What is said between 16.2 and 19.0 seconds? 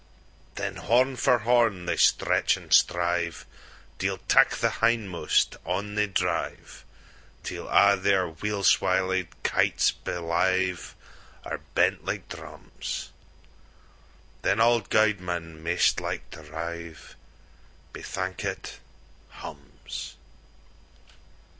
to rive, Bethankit!